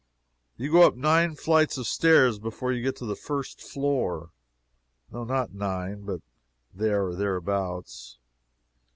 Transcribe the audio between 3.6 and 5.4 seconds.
floor. No,